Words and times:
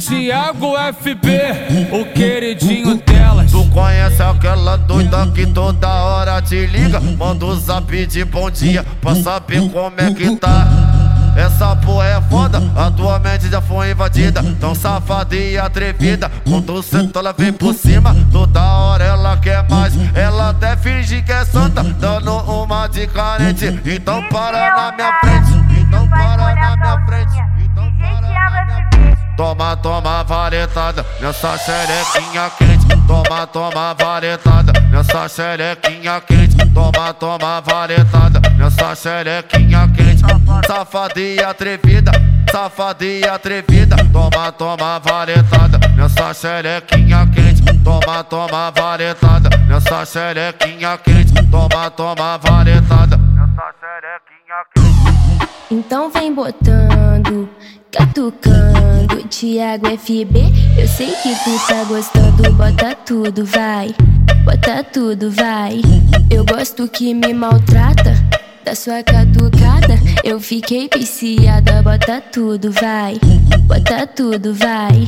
Tiago 0.00 0.74
FB, 1.00 1.28
o 1.92 2.04
queridinho 2.12 2.96
delas. 3.02 3.50
Tu 3.50 3.64
conhece 3.70 4.22
aquela 4.22 4.76
doida 4.76 5.26
que 5.34 5.46
toda 5.46 5.88
hora 5.88 6.40
te 6.40 6.66
liga? 6.66 7.00
Manda 7.00 7.44
o 7.46 7.54
zap 7.54 8.06
de 8.06 8.24
bom 8.24 8.50
dia 8.50 8.84
pra 9.00 9.14
saber 9.16 9.70
como 9.70 9.94
é 9.98 10.14
que 10.14 10.36
tá. 10.36 10.66
Essa 11.36 11.76
porra 11.76 12.06
é 12.06 12.20
foda, 12.22 12.60
a 12.76 12.90
tua 12.90 13.18
mente 13.18 13.48
já 13.48 13.60
foi 13.60 13.92
invadida. 13.92 14.42
Tão 14.58 14.74
safada 14.74 15.36
e 15.36 15.56
atrevida. 15.56 16.30
Quando 16.44 16.82
senta, 16.82 17.20
ela 17.20 17.32
vem 17.32 17.52
por 17.52 17.72
cima. 17.72 18.14
Toda 18.32 18.60
hora 18.60 19.04
ela 19.04 19.36
quer 19.36 19.66
mais. 19.68 19.94
Ela 20.14 20.50
até 20.50 20.76
finge 20.76 21.22
que 21.22 21.32
é 21.32 21.44
santa, 21.44 21.82
dando 21.82 22.32
uma 22.32 22.88
de 22.88 23.06
carente. 23.06 23.80
Então 23.86 24.22
para 24.28 24.74
na 24.74 24.92
minha 24.92 25.18
frente. 25.20 25.39
Toma, 29.40 29.74
toma 29.74 30.22
varetada 30.22 31.02
nessa 31.18 31.56
xerequinha 31.56 32.50
quente. 32.58 32.86
Toma, 33.06 33.46
toma 33.46 33.94
varetada 33.94 34.70
nessa 34.90 35.26
xerequinha 35.30 36.20
quente. 36.20 36.56
Toma, 36.74 37.14
toma 37.14 37.58
varetada 37.62 38.38
nessa 38.58 38.94
xerequinha 38.94 39.88
quente. 39.96 40.22
Safada 40.66 41.18
e 41.18 41.42
atrevida, 41.42 42.12
safada 42.52 43.02
e 43.02 43.26
atrevida. 43.26 43.96
Toma, 44.12 44.52
toma 44.52 44.98
varetada 44.98 45.78
nessa 45.96 46.34
xerequinha 46.34 47.26
quente. 47.34 47.62
Toma, 47.82 48.22
toma 48.22 48.70
varetada 48.70 49.48
nessa 49.66 50.04
xerequinha 50.04 50.98
quente. 50.98 51.32
Toma, 51.50 51.90
toma 51.90 52.36
varetada 52.36 53.16
nessa 53.16 53.74
xerequinha 53.80 54.64
quente. 54.74 54.89
Então 55.70 56.10
vem 56.10 56.34
botando, 56.34 57.48
catucando, 57.92 59.22
Thiago 59.28 59.86
FB. 59.98 60.40
Eu 60.76 60.88
sei 60.88 61.12
que 61.22 61.34
tu 61.44 61.66
tá 61.68 61.84
gostando, 61.84 62.52
bota 62.54 62.94
tudo, 62.94 63.44
vai. 63.44 63.94
Bota 64.44 64.82
tudo, 64.82 65.30
vai. 65.30 65.80
Eu 66.30 66.44
gosto 66.44 66.88
que 66.88 67.14
me 67.14 67.32
maltrata. 67.32 68.14
Da 68.64 68.74
sua 68.74 69.02
catucada, 69.02 69.98
eu 70.22 70.38
fiquei 70.38 70.88
viciada. 70.94 71.82
Bota 71.82 72.20
tudo, 72.20 72.70
vai. 72.72 73.18
Bota 73.66 74.06
tudo, 74.06 74.52
vai. 74.54 75.04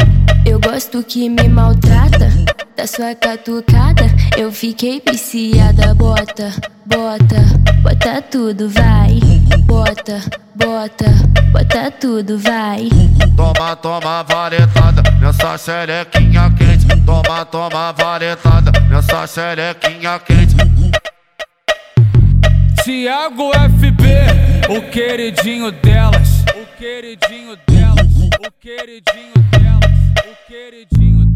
Eu 0.46 0.58
gosto 0.60 1.02
que 1.02 1.28
me 1.28 1.48
maltrata. 1.48 2.30
Da 2.76 2.86
sua 2.86 3.14
catucada, 3.14 4.04
eu 4.36 4.50
fiquei 4.50 5.02
viciada. 5.06 5.94
Bota, 5.94 6.50
bota, 6.86 7.36
bota 7.82 8.22
tudo, 8.22 8.68
vai. 8.68 9.20
Bota, 9.64 10.20
bota, 10.54 11.06
bota 11.50 11.90
tudo, 11.90 12.38
vai. 12.38 12.88
Toma, 13.36 13.76
toma 13.76 14.22
varetada 14.22 15.02
nessa 15.20 15.58
xerequinha 15.58 16.50
quente. 16.56 16.86
Toma, 17.04 17.44
toma 17.44 17.92
varetada 17.92 18.70
nessa 18.88 19.26
xerequinha 19.26 20.18
quente. 20.20 20.54
Tiago 22.84 23.50
FB, 23.52 24.76
o 24.76 24.90
queridinho 24.90 25.70
delas. 25.70 26.44
O 26.54 26.78
queridinho 26.78 27.56
delas. 27.66 28.12
O 28.46 28.50
queridinho 28.60 29.34
delas. 29.50 29.92
O 30.24 30.48
queridinho 30.48 31.14
delas. 31.26 31.31